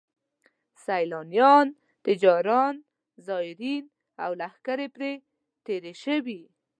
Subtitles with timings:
[0.85, 1.67] سیلانیان،
[2.05, 2.75] تجاران،
[3.25, 3.83] زایرین
[4.23, 5.11] او لښکرې پرې
[5.65, 6.41] تېر شوي.